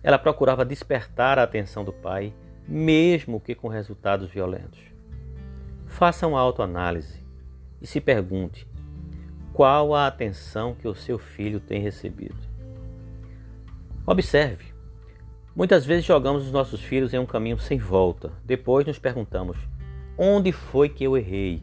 Ela 0.02 0.18
procurava 0.18 0.64
despertar 0.64 1.38
a 1.38 1.42
atenção 1.42 1.85
do 1.85 1.92
pai, 1.92 2.32
mesmo 2.66 3.40
que 3.40 3.54
com 3.54 3.68
resultados 3.68 4.28
violentos. 4.28 4.96
Faça 5.97 6.26
uma 6.26 6.38
autoanálise 6.38 7.25
e 7.81 7.87
se 7.87 8.03
pergunte 8.03 8.69
qual 9.55 9.95
a 9.95 10.07
atenção 10.07 10.75
que 10.75 10.87
o 10.87 10.95
seu 10.95 11.19
filho 11.19 11.59
tem 11.59 11.81
recebido. 11.81 12.37
Observe. 14.07 14.75
Muitas 15.55 15.87
vezes 15.87 16.05
jogamos 16.05 16.45
os 16.45 16.53
nossos 16.53 16.83
filhos 16.83 17.15
em 17.15 17.19
um 17.19 17.25
caminho 17.25 17.59
sem 17.59 17.79
volta. 17.79 18.31
Depois 18.45 18.87
nos 18.87 18.99
perguntamos: 18.99 19.57
onde 20.19 20.53
foi 20.53 20.91
que 20.91 21.03
eu 21.03 21.17
errei? 21.17 21.62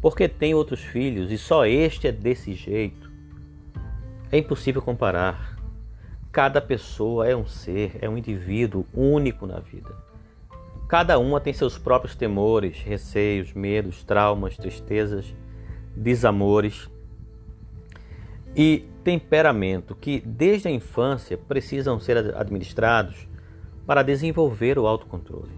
Porque 0.00 0.26
tenho 0.26 0.56
outros 0.56 0.80
filhos 0.80 1.30
e 1.30 1.36
só 1.36 1.66
este 1.66 2.08
é 2.08 2.12
desse 2.12 2.54
jeito? 2.54 3.12
É 4.32 4.38
impossível 4.38 4.80
comparar. 4.80 5.54
Cada 6.32 6.62
pessoa 6.62 7.28
é 7.28 7.36
um 7.36 7.46
ser, 7.46 7.98
é 8.00 8.08
um 8.08 8.16
indivíduo 8.16 8.86
único 8.94 9.46
na 9.46 9.60
vida. 9.60 10.05
Cada 10.88 11.18
uma 11.18 11.40
tem 11.40 11.52
seus 11.52 11.76
próprios 11.76 12.14
temores, 12.14 12.80
receios, 12.80 13.52
medos, 13.52 14.04
traumas, 14.04 14.56
tristezas, 14.56 15.34
desamores 15.96 16.88
e 18.54 18.84
temperamento 19.02 19.96
que 19.96 20.20
desde 20.20 20.68
a 20.68 20.70
infância 20.70 21.36
precisam 21.36 21.98
ser 21.98 22.18
administrados 22.36 23.28
para 23.84 24.02
desenvolver 24.02 24.78
o 24.78 24.86
autocontrole. 24.86 25.52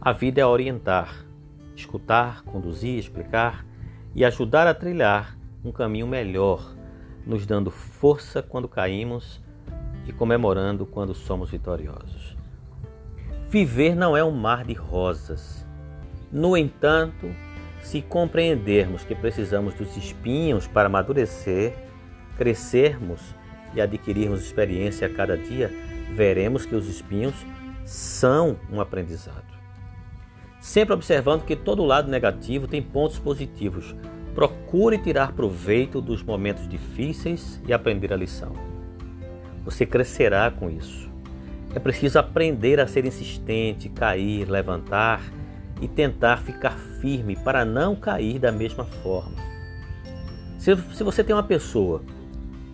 A 0.00 0.12
vida 0.12 0.40
é 0.40 0.46
orientar, 0.46 1.26
escutar, 1.74 2.42
conduzir, 2.44 2.98
explicar 2.98 3.66
e 4.14 4.24
ajudar 4.24 4.66
a 4.66 4.74
trilhar 4.74 5.36
um 5.64 5.72
caminho 5.72 6.06
melhor, 6.06 6.74
nos 7.26 7.44
dando 7.46 7.70
força 7.70 8.42
quando 8.42 8.68
caímos 8.68 9.42
e 10.06 10.12
comemorando 10.12 10.86
quando 10.86 11.14
somos 11.14 11.50
vitoriosos. 11.50 12.39
Viver 13.50 13.94
não 13.94 14.16
é 14.16 14.24
um 14.24 14.30
mar 14.30 14.64
de 14.64 14.72
rosas. 14.72 15.66
No 16.32 16.56
entanto, 16.56 17.34
se 17.82 18.00
compreendermos 18.00 19.04
que 19.04 19.14
precisamos 19.14 19.74
dos 19.74 19.96
espinhos 19.96 20.66
para 20.66 20.86
amadurecer, 20.86 21.74
crescermos 22.38 23.34
e 23.74 23.80
adquirirmos 23.80 24.40
experiência 24.40 25.06
a 25.06 25.10
cada 25.12 25.36
dia, 25.36 25.70
veremos 26.14 26.64
que 26.64 26.74
os 26.74 26.88
espinhos 26.88 27.34
são 27.84 28.56
um 28.72 28.80
aprendizado. 28.80 29.50
Sempre 30.60 30.94
observando 30.94 31.44
que 31.44 31.56
todo 31.56 31.84
lado 31.84 32.10
negativo 32.10 32.68
tem 32.68 32.80
pontos 32.80 33.18
positivos, 33.18 33.94
Procure 34.34 34.96
tirar 34.96 35.32
proveito 35.32 36.00
dos 36.00 36.22
momentos 36.22 36.68
difíceis 36.68 37.60
e 37.66 37.72
aprender 37.72 38.12
a 38.12 38.16
lição. 38.16 38.54
Você 39.64 39.84
crescerá 39.84 40.50
com 40.50 40.70
isso. 40.70 41.09
É 41.74 41.78
preciso 41.78 42.18
aprender 42.18 42.80
a 42.80 42.86
ser 42.86 43.04
insistente, 43.04 43.88
cair, 43.88 44.48
levantar 44.48 45.22
e 45.80 45.86
tentar 45.86 46.38
ficar 46.38 46.76
firme 47.00 47.36
para 47.36 47.64
não 47.64 47.94
cair 47.94 48.38
da 48.38 48.50
mesma 48.50 48.84
forma. 48.84 49.36
Se, 50.58 50.76
se 50.94 51.04
você 51.04 51.22
tem 51.22 51.34
uma 51.34 51.42
pessoa 51.42 52.02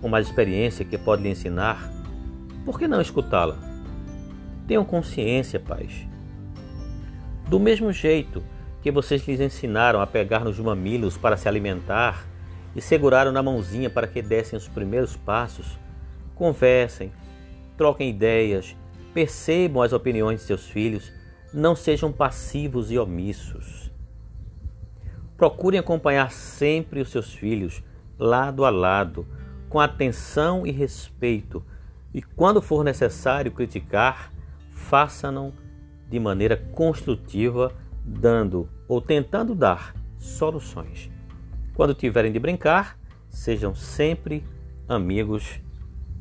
com 0.00 0.08
mais 0.08 0.26
experiência 0.26 0.84
que 0.84 0.96
pode 0.96 1.22
lhe 1.22 1.28
ensinar, 1.28 1.90
por 2.64 2.78
que 2.78 2.88
não 2.88 3.00
escutá-la? 3.00 3.58
Tenham 4.66 4.84
consciência, 4.84 5.60
pais. 5.60 6.06
Do 7.48 7.60
mesmo 7.60 7.92
jeito 7.92 8.42
que 8.82 8.90
vocês 8.90 9.26
lhes 9.26 9.40
ensinaram 9.40 10.00
a 10.00 10.06
pegar 10.06 10.44
nos 10.44 10.58
mamilos 10.58 11.16
para 11.16 11.36
se 11.36 11.48
alimentar 11.48 12.24
e 12.74 12.80
seguraram 12.80 13.30
na 13.30 13.42
mãozinha 13.42 13.88
para 13.88 14.06
que 14.06 14.20
dessem 14.22 14.56
os 14.56 14.66
primeiros 14.66 15.16
passos, 15.16 15.78
conversem, 16.34 17.12
troquem 17.76 18.10
ideias, 18.10 18.76
percebam 19.16 19.80
as 19.80 19.94
opiniões 19.94 20.40
de 20.40 20.46
seus 20.46 20.68
filhos, 20.68 21.11
não 21.50 21.75
sejam 21.75 22.12
passivos 22.12 22.90
e 22.90 22.99
omissos. 22.99 23.90
Procurem 25.38 25.80
acompanhar 25.80 26.30
sempre 26.30 27.00
os 27.00 27.08
seus 27.08 27.32
filhos, 27.32 27.82
lado 28.18 28.62
a 28.62 28.68
lado, 28.68 29.26
com 29.70 29.80
atenção 29.80 30.66
e 30.66 30.70
respeito, 30.70 31.64
e 32.12 32.20
quando 32.20 32.61
for 32.61 32.85
necessário 32.85 33.50
criticar, 33.50 34.30
façam-no 34.70 35.54
de 36.11 36.20
maneira 36.20 36.54
construtiva 36.54 37.73
dando 38.04 38.68
ou 38.87 39.00
tentando 39.00 39.54
dar 39.54 39.94
soluções. 40.18 41.11
Quando 41.73 41.94
tiverem 41.94 42.30
de 42.30 42.38
brincar, 42.38 42.99
sejam 43.30 43.75
sempre 43.75 44.44
amigos 44.87 45.58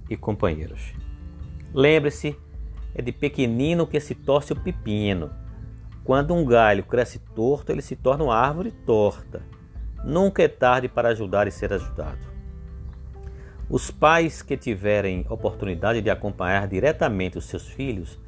e 0.10 0.16
companheiros. 0.16 0.94
Lembre-se, 1.74 2.38
é 2.96 3.02
de 3.02 3.12
pequenino 3.12 3.86
que 3.86 4.00
se 4.00 4.16
torce 4.16 4.54
o 4.54 4.60
pepino. 4.60 5.30
Quando 6.04 6.34
um 6.34 6.46
galho 6.46 6.84
cresce 6.84 7.20
torto, 7.36 7.72
ele 7.72 7.82
se 7.82 7.96
torna 7.96 8.24
uma 8.24 8.36
árvore 8.36 8.72
torta. 8.72 9.44
Nunca 10.04 10.42
é 10.42 10.48
tarde 10.48 10.88
para 10.88 11.10
ajudar 11.10 11.48
e 11.48 11.52
ser 11.52 11.74
ajudado. 11.74 12.34
Os 13.70 13.92
pais 13.92 14.42
que 14.42 14.56
tiverem 14.56 15.26
oportunidade 15.30 16.02
de 16.02 16.10
acompanhar 16.10 16.68
diretamente 16.68 17.38
os 17.38 17.46
seus 17.46 17.68
filhos 17.68 18.20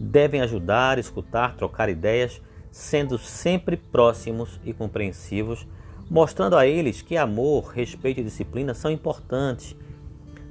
devem 0.00 0.40
ajudar, 0.40 0.98
escutar, 0.98 1.54
trocar 1.56 1.88
ideias 1.88 2.40
sendo 2.70 3.16
sempre 3.18 3.76
próximos 3.76 4.60
e 4.64 4.72
compreensivos, 4.72 5.66
mostrando 6.10 6.56
a 6.56 6.66
eles 6.66 7.00
que 7.00 7.16
amor, 7.16 7.68
respeito 7.68 8.20
e 8.20 8.24
disciplina 8.24 8.74
são 8.74 8.90
importantes, 8.90 9.76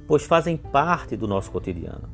pois 0.08 0.24
fazem 0.24 0.56
parte 0.56 1.16
do 1.16 1.28
nosso 1.28 1.50
cotidiano. 1.50 2.08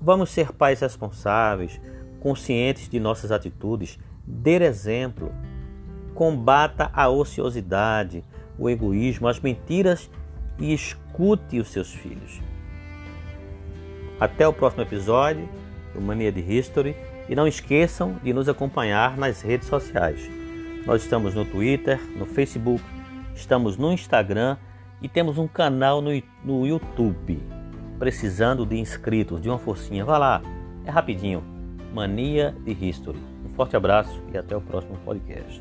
Vamos 0.00 0.30
ser 0.30 0.52
pais 0.52 0.80
responsáveis, 0.80 1.80
conscientes 2.20 2.88
de 2.88 3.00
nossas 3.00 3.32
atitudes, 3.32 3.98
dê 4.24 4.62
exemplo, 4.62 5.32
combata 6.14 6.90
a 6.92 7.08
ociosidade, 7.08 8.24
o 8.58 8.68
egoísmo, 8.68 9.28
as 9.28 9.40
mentiras 9.40 10.10
e 10.58 10.72
escute 10.72 11.58
os 11.58 11.68
seus 11.68 11.92
filhos. 11.92 12.40
Até 14.20 14.46
o 14.46 14.52
próximo 14.52 14.82
episódio 14.82 15.48
do 15.94 16.00
Mania 16.00 16.32
de 16.32 16.40
History 16.40 16.96
e 17.28 17.34
não 17.34 17.46
esqueçam 17.46 18.16
de 18.22 18.32
nos 18.32 18.48
acompanhar 18.48 19.16
nas 19.16 19.42
redes 19.42 19.68
sociais. 19.68 20.28
Nós 20.86 21.02
estamos 21.02 21.34
no 21.34 21.44
Twitter, 21.44 22.00
no 22.16 22.26
Facebook, 22.26 22.82
estamos 23.34 23.76
no 23.76 23.92
Instagram 23.92 24.56
e 25.02 25.08
temos 25.08 25.38
um 25.38 25.46
canal 25.46 26.00
no, 26.00 26.10
no 26.44 26.66
YouTube. 26.66 27.57
Precisando 27.98 28.64
de 28.64 28.78
inscritos, 28.78 29.40
de 29.40 29.48
uma 29.48 29.58
forcinha, 29.58 30.04
vá 30.04 30.18
lá, 30.18 30.42
é 30.84 30.90
rapidinho. 30.90 31.42
Mania 31.92 32.54
de 32.64 32.72
History. 32.72 33.18
Um 33.44 33.52
forte 33.54 33.76
abraço 33.76 34.22
e 34.32 34.38
até 34.38 34.56
o 34.56 34.60
próximo 34.60 34.96
podcast. 35.04 35.60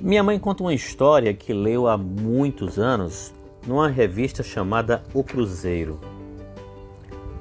Minha 0.00 0.22
mãe 0.22 0.38
conta 0.38 0.62
uma 0.62 0.74
história 0.74 1.32
que 1.34 1.52
leu 1.52 1.86
há 1.86 1.96
muitos 1.96 2.78
anos 2.78 3.32
numa 3.66 3.88
revista 3.88 4.42
chamada 4.42 5.02
O 5.12 5.22
Cruzeiro. 5.22 6.00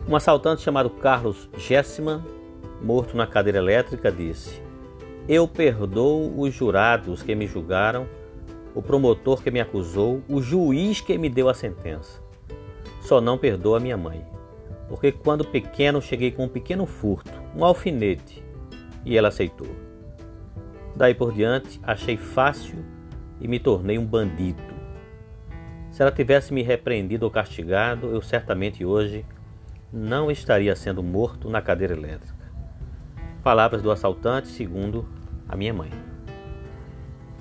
Um 0.08 0.16
assaltante 0.16 0.62
chamado 0.62 0.90
Carlos 0.90 1.50
Gessman, 1.58 2.24
morto 2.84 3.18
na 3.18 3.26
cadeira 3.26 3.58
elétrica, 3.58 4.12
disse: 4.12 4.65
Eu 5.28 5.48
perdoo 5.48 6.40
os 6.40 6.54
jurados 6.54 7.24
que 7.24 7.34
me 7.34 7.48
julgaram, 7.48 8.08
o 8.76 8.82
promotor 8.82 9.42
que 9.42 9.50
me 9.50 9.60
acusou, 9.60 10.22
o 10.30 10.40
juiz 10.40 11.02
que 11.02 11.18
me 11.18 11.30
deu 11.30 11.50
a 11.50 11.54
sentença. 11.56 12.22
Só 13.02 13.20
não 13.20 13.36
perdoo 13.36 13.76
a 13.76 13.80
minha 13.80 13.98
mãe, 13.98 14.24
porque 14.88 15.12
quando 15.12 15.44
pequeno 15.44 16.00
cheguei 16.00 16.30
com 16.30 16.44
um 16.44 16.50
pequeno 16.50 16.86
furto, 16.86 17.32
um 17.56 17.66
alfinete, 17.66 18.44
e 19.04 19.18
ela 19.18 19.30
aceitou. 19.30 19.68
Daí 20.96 21.16
por 21.16 21.34
diante, 21.34 21.80
achei 21.82 22.18
fácil 22.18 22.86
e 23.42 23.48
me 23.48 23.60
tornei 23.60 23.98
um 23.98 24.06
bandido. 24.06 24.62
Se 25.90 26.04
ela 26.04 26.12
tivesse 26.12 26.54
me 26.54 26.62
repreendido 26.62 27.26
ou 27.26 27.32
castigado, 27.32 28.08
eu 28.08 28.22
certamente 28.22 28.86
hoje 28.86 29.26
não 29.92 30.30
estaria 30.30 30.76
sendo 30.76 31.02
morto 31.02 31.50
na 31.50 31.64
cadeira 31.64 31.94
elétrica. 31.94 32.46
Palavras 33.44 33.82
do 33.82 33.92
assaltante, 33.92 34.48
segundo 34.48 35.15
a 35.48 35.56
minha 35.56 35.74
mãe. 35.74 35.92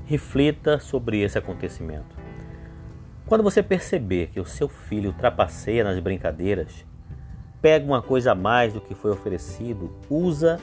Reflita 0.06 0.78
sobre 0.78 1.20
esse 1.22 1.38
acontecimento. 1.38 2.16
Quando 3.26 3.42
você 3.42 3.62
perceber 3.62 4.28
que 4.28 4.40
o 4.40 4.44
seu 4.44 4.68
filho 4.68 5.12
trapaceia 5.14 5.82
nas 5.82 5.98
brincadeiras, 5.98 6.84
pega 7.62 7.86
uma 7.86 8.02
coisa 8.02 8.32
a 8.32 8.34
mais 8.34 8.74
do 8.74 8.80
que 8.80 8.94
foi 8.94 9.10
oferecido, 9.10 9.90
usa 10.10 10.60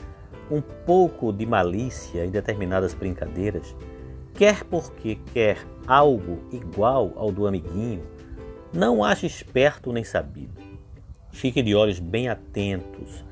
um 0.48 0.60
pouco 0.60 1.32
de 1.32 1.44
malícia 1.44 2.24
em 2.24 2.30
determinadas 2.30 2.94
brincadeiras, 2.94 3.74
quer 4.34 4.62
porque 4.64 5.16
quer 5.32 5.58
algo 5.86 6.38
igual 6.52 7.12
ao 7.16 7.32
do 7.32 7.46
amiguinho, 7.46 8.02
não 8.72 9.02
ache 9.02 9.26
esperto 9.26 9.92
nem 9.92 10.04
sabido. 10.04 10.60
Fique 11.32 11.62
de 11.62 11.74
olhos 11.74 11.98
bem 11.98 12.28
atentos 12.28 13.24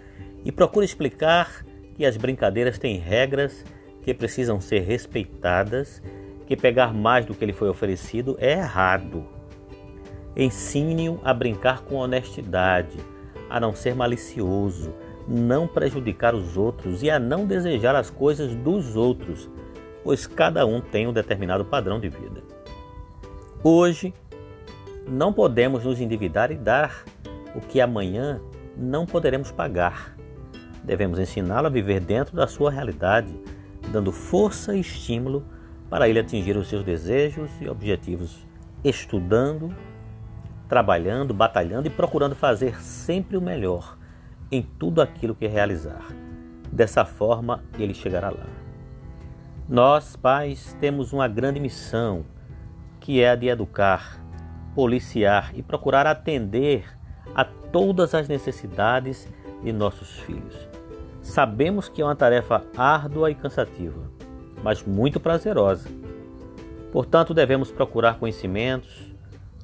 e 0.44 0.50
procure 0.50 0.84
explicar 0.84 1.64
que 1.94 2.04
as 2.04 2.16
brincadeiras 2.16 2.78
têm 2.78 2.98
regras 2.98 3.64
que 4.10 4.14
precisam 4.14 4.60
ser 4.60 4.80
respeitadas, 4.80 6.02
que 6.44 6.56
pegar 6.56 6.92
mais 6.92 7.24
do 7.24 7.32
que 7.32 7.46
lhe 7.46 7.52
foi 7.52 7.68
oferecido 7.68 8.36
é 8.40 8.54
errado. 8.54 9.24
Ensine-o 10.36 11.20
a 11.22 11.32
brincar 11.32 11.82
com 11.82 11.94
honestidade, 11.94 12.98
a 13.48 13.60
não 13.60 13.72
ser 13.72 13.94
malicioso, 13.94 14.92
não 15.28 15.68
prejudicar 15.68 16.34
os 16.34 16.56
outros 16.56 17.04
e 17.04 17.10
a 17.10 17.20
não 17.20 17.46
desejar 17.46 17.94
as 17.94 18.10
coisas 18.10 18.52
dos 18.52 18.96
outros, 18.96 19.48
pois 20.02 20.26
cada 20.26 20.66
um 20.66 20.80
tem 20.80 21.06
um 21.06 21.12
determinado 21.12 21.64
padrão 21.64 22.00
de 22.00 22.08
vida. 22.08 22.42
Hoje, 23.62 24.12
não 25.06 25.32
podemos 25.32 25.84
nos 25.84 26.00
endividar 26.00 26.50
e 26.50 26.56
dar 26.56 27.04
o 27.54 27.60
que 27.60 27.80
amanhã 27.80 28.40
não 28.76 29.06
poderemos 29.06 29.52
pagar. 29.52 30.16
Devemos 30.82 31.20
ensiná-lo 31.20 31.68
a 31.68 31.70
viver 31.70 32.00
dentro 32.00 32.34
da 32.34 32.48
sua 32.48 32.72
realidade, 32.72 33.32
dando 33.90 34.12
força 34.12 34.74
e 34.74 34.80
estímulo 34.80 35.44
para 35.88 36.08
ele 36.08 36.20
atingir 36.20 36.56
os 36.56 36.68
seus 36.68 36.84
desejos 36.84 37.50
e 37.60 37.68
objetivos, 37.68 38.46
estudando, 38.84 39.74
trabalhando, 40.68 41.34
batalhando 41.34 41.88
e 41.88 41.90
procurando 41.90 42.34
fazer 42.34 42.80
sempre 42.80 43.36
o 43.36 43.40
melhor 43.40 43.98
em 44.52 44.62
tudo 44.62 45.02
aquilo 45.02 45.34
que 45.34 45.46
realizar. 45.46 46.06
Dessa 46.70 47.04
forma, 47.04 47.62
ele 47.78 47.92
chegará 47.92 48.30
lá. 48.30 48.46
Nós, 49.68 50.16
pais, 50.16 50.76
temos 50.80 51.12
uma 51.12 51.26
grande 51.26 51.58
missão, 51.58 52.24
que 53.00 53.20
é 53.20 53.30
a 53.30 53.36
de 53.36 53.48
educar, 53.48 54.20
policiar 54.74 55.52
e 55.54 55.62
procurar 55.62 56.06
atender 56.06 56.84
a 57.34 57.44
todas 57.44 58.14
as 58.14 58.28
necessidades 58.28 59.28
de 59.62 59.72
nossos 59.72 60.20
filhos. 60.20 60.69
Sabemos 61.30 61.88
que 61.88 62.02
é 62.02 62.04
uma 62.04 62.16
tarefa 62.16 62.64
árdua 62.76 63.30
e 63.30 63.36
cansativa, 63.36 64.10
mas 64.64 64.82
muito 64.82 65.20
prazerosa. 65.20 65.88
Portanto, 66.90 67.32
devemos 67.32 67.70
procurar 67.70 68.18
conhecimentos, 68.18 69.14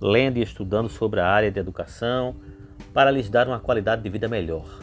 lendo 0.00 0.36
e 0.36 0.42
estudando 0.42 0.88
sobre 0.88 1.18
a 1.18 1.26
área 1.26 1.50
de 1.50 1.58
educação, 1.58 2.36
para 2.94 3.10
lhes 3.10 3.28
dar 3.28 3.48
uma 3.48 3.58
qualidade 3.58 4.00
de 4.00 4.08
vida 4.08 4.28
melhor. 4.28 4.78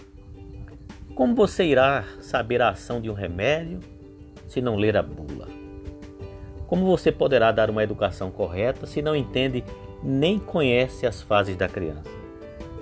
Como 1.16 1.34
você 1.34 1.64
irá 1.64 2.04
saber 2.20 2.62
a 2.62 2.72
ação 2.72 3.00
de 3.00 3.10
um 3.10 3.14
remédio 3.14 3.80
se 4.46 4.60
não 4.60 4.76
ler 4.76 4.98
a 4.98 5.02
bula? 5.02 5.48
Como 6.68 6.86
você 6.86 7.14
poderá 7.14 7.54
dar 7.54 7.70
uma 7.70 7.82
educação 7.82 8.30
correta 8.30 8.86
se 8.86 9.02
não 9.02 9.16
entende 9.16 9.64
nem 10.04 10.38
conhece 10.38 11.08
as 11.08 11.22
fases 11.22 11.56
da 11.56 11.70
criança? 11.70 12.12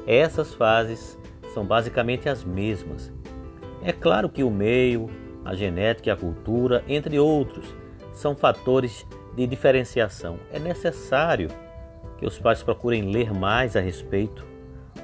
Essas 0.08 0.56
fases 0.56 1.16
são 1.54 1.64
basicamente 1.64 2.28
as 2.28 2.44
mesmas. 2.44 3.21
É 3.84 3.92
claro 3.92 4.30
que 4.30 4.44
o 4.44 4.52
meio, 4.52 5.10
a 5.44 5.56
genética 5.56 6.10
e 6.10 6.12
a 6.12 6.16
cultura, 6.16 6.84
entre 6.88 7.18
outros, 7.20 7.76
são 8.14 8.36
fatores 8.36 9.08
de 9.36 9.48
diferenciação. 9.48 10.38
É 10.52 10.60
necessário 10.60 11.50
que 12.18 12.26
os 12.26 12.38
pais 12.38 12.62
procurem 12.62 13.12
ler 13.12 13.34
mais 13.34 13.76
a 13.76 13.80
respeito, 13.80 14.46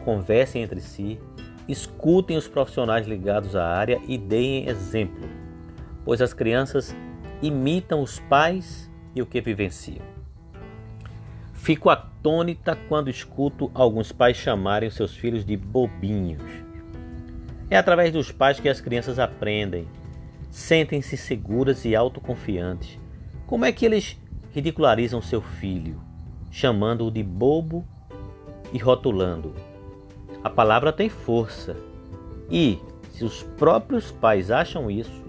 conversem 0.05 0.61
entre 0.61 0.79
si, 0.79 1.19
escutem 1.67 2.37
os 2.37 2.47
profissionais 2.47 3.07
ligados 3.07 3.55
à 3.55 3.65
área 3.65 3.99
e 4.07 4.17
deem 4.17 4.67
exemplo, 4.67 5.27
pois 6.05 6.21
as 6.21 6.33
crianças 6.33 6.95
imitam 7.41 8.01
os 8.01 8.19
pais 8.19 8.91
e 9.15 9.21
o 9.21 9.25
que 9.25 9.41
vivenciam. 9.41 10.05
Fico 11.53 11.89
atônita 11.89 12.77
quando 12.87 13.09
escuto 13.09 13.71
alguns 13.73 14.11
pais 14.11 14.37
chamarem 14.37 14.89
seus 14.89 15.15
filhos 15.15 15.43
de 15.43 15.57
bobinhos. 15.57 16.66
É 17.69 17.77
através 17.77 18.13
dos 18.13 18.31
pais 18.31 18.59
que 18.59 18.69
as 18.69 18.79
crianças 18.79 19.19
aprendem, 19.19 19.87
sentem-se 20.49 21.17
seguras 21.17 21.83
e 21.83 21.95
autoconfiantes. 21.95 22.97
Como 23.45 23.65
é 23.65 23.71
que 23.71 23.85
eles 23.85 24.17
ridicularizam 24.53 25.21
seu 25.21 25.41
filho, 25.41 26.01
chamando-o 26.49 27.11
de 27.11 27.21
bobo 27.21 27.85
e 28.71 28.77
rotulando? 28.77 29.53
A 30.43 30.49
palavra 30.49 30.93
tem 30.93 31.09
força. 31.09 31.75
E, 32.49 32.79
se 33.11 33.25
os 33.25 33.43
próprios 33.43 34.11
pais 34.11 34.49
acham 34.49 34.89
isso, 34.89 35.25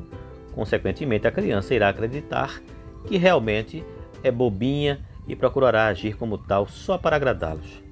consequentemente 0.55 1.27
a 1.27 1.33
criança 1.33 1.75
irá 1.75 1.89
acreditar 1.89 2.63
que 3.07 3.17
realmente 3.17 3.85
é 4.23 4.31
bobinha 4.31 5.05
e 5.27 5.35
procurará 5.35 5.87
agir 5.87 6.17
como 6.17 6.39
tal 6.39 6.69
só 6.69 6.97
para 6.97 7.17
agradá-los. 7.17 7.83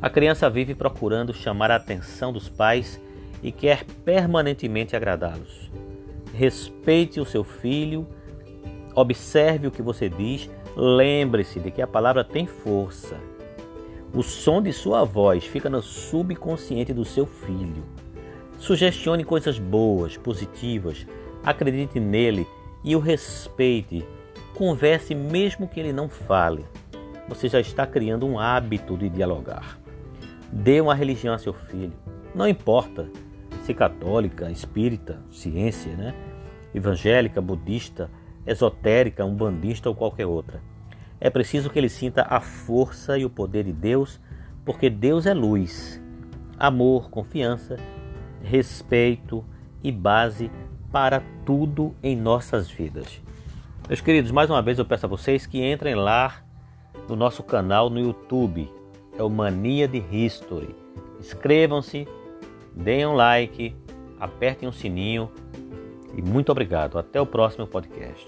A 0.00 0.08
criança 0.08 0.48
vive 0.48 0.74
procurando 0.74 1.32
chamar 1.32 1.70
a 1.70 1.76
atenção 1.76 2.32
dos 2.32 2.48
pais 2.48 3.00
e 3.44 3.52
quer 3.52 3.84
permanentemente 4.04 4.96
agradá-los. 4.96 5.70
Respeite 6.32 7.20
o 7.20 7.24
seu 7.26 7.44
filho, 7.44 8.08
observe 8.94 9.68
o 9.68 9.70
que 9.70 9.82
você 9.82 10.08
diz, 10.08 10.50
lembre-se 10.74 11.60
de 11.60 11.70
que 11.70 11.82
a 11.82 11.86
palavra 11.86 12.24
tem 12.24 12.46
força. 12.46 13.16
O 14.12 14.22
som 14.22 14.62
de 14.62 14.72
sua 14.72 15.04
voz 15.04 15.44
fica 15.44 15.68
no 15.68 15.82
subconsciente 15.82 16.92
do 16.92 17.04
seu 17.04 17.26
filho. 17.26 17.84
Sugestione 18.58 19.22
coisas 19.22 19.58
boas, 19.58 20.16
positivas, 20.16 21.06
acredite 21.44 22.00
nele 22.00 22.46
e 22.82 22.96
o 22.96 22.98
respeite 22.98 24.04
Converse 24.54 25.16
mesmo 25.16 25.66
que 25.66 25.80
ele 25.80 25.92
não 25.92 26.08
fale. 26.08 26.64
Você 27.28 27.48
já 27.48 27.58
está 27.58 27.84
criando 27.84 28.24
um 28.24 28.38
hábito 28.38 28.96
de 28.96 29.08
dialogar. 29.08 29.80
Dê 30.52 30.80
uma 30.80 30.94
religião 30.94 31.34
a 31.34 31.38
seu 31.38 31.52
filho. 31.52 31.92
Não 32.32 32.46
importa 32.46 33.08
se 33.64 33.72
católica, 33.72 34.50
espírita, 34.50 35.18
ciência, 35.30 35.96
né? 35.96 36.14
evangélica, 36.74 37.40
budista, 37.40 38.10
esotérica, 38.46 39.24
umbandista 39.24 39.88
ou 39.88 39.94
qualquer 39.94 40.26
outra. 40.26 40.60
É 41.18 41.30
preciso 41.30 41.70
que 41.70 41.78
ele 41.78 41.88
sinta 41.88 42.26
a 42.28 42.40
força 42.40 43.16
e 43.16 43.24
o 43.24 43.30
poder 43.30 43.64
de 43.64 43.72
Deus, 43.72 44.20
porque 44.66 44.90
Deus 44.90 45.24
é 45.24 45.32
luz, 45.32 45.98
amor, 46.58 47.08
confiança, 47.08 47.78
respeito 48.42 49.42
e 49.82 49.90
base 49.90 50.50
para 50.92 51.22
tudo 51.46 51.94
em 52.02 52.14
nossas 52.14 52.70
vidas. 52.70 53.22
Meus 53.88 54.02
queridos, 54.02 54.30
mais 54.30 54.50
uma 54.50 54.60
vez 54.60 54.78
eu 54.78 54.84
peço 54.84 55.06
a 55.06 55.08
vocês 55.08 55.46
que 55.46 55.64
entrem 55.64 55.94
lá 55.94 56.42
no 57.08 57.16
nosso 57.16 57.42
canal 57.42 57.88
no 57.88 57.98
YouTube, 57.98 58.70
é 59.18 59.22
o 59.22 59.30
Mania 59.30 59.88
de 59.88 60.04
History. 60.12 60.74
Inscrevam-se, 61.18 62.06
deem 62.74 63.06
um 63.06 63.14
like, 63.14 63.74
apertem 64.18 64.68
o 64.68 64.72
sininho 64.72 65.30
e 66.16 66.22
muito 66.22 66.50
obrigado. 66.50 66.98
Até 66.98 67.20
o 67.20 67.26
próximo 67.26 67.66
podcast. 67.66 68.26